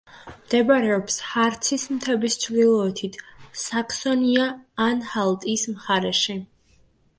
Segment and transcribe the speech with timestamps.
[0.35, 3.21] მდებარეობს ჰარცის მთების ჩრდილოეთით,
[3.65, 6.39] საქსონია-ანჰალტის მხარეში.